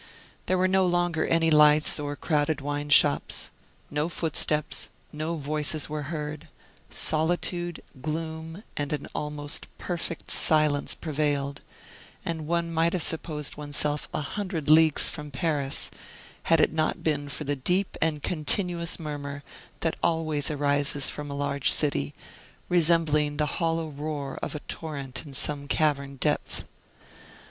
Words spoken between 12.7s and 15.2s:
might have supposed oneself a hundred leagues